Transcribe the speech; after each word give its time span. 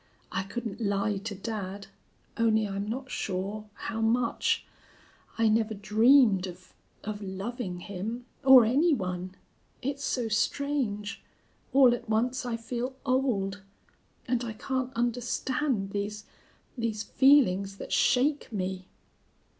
I 0.31 0.41
couldn't 0.41 0.81
lie 0.81 1.17
to 1.17 1.35
dad. 1.35 1.85
Only 2.35 2.67
I'm 2.67 2.89
not 2.89 3.11
sure 3.11 3.69
how 3.75 4.01
much. 4.01 4.65
I 5.37 5.47
never 5.47 5.75
dreamed 5.75 6.47
of 6.47 6.73
of 7.03 7.21
loving 7.21 7.81
him, 7.81 8.25
or 8.43 8.65
any 8.65 8.95
one. 8.95 9.35
It's 9.83 10.03
so 10.03 10.27
strange. 10.27 11.21
All 11.71 11.93
at 11.93 12.09
once 12.09 12.47
I 12.47 12.57
feel 12.57 12.95
old. 13.05 13.61
And 14.27 14.43
I 14.43 14.53
can't 14.53 14.91
understand 14.95 15.91
these 15.91 16.25
these 16.75 17.03
feelings 17.03 17.77
that 17.77 17.93
shake 17.93 18.51
me." 18.51 18.87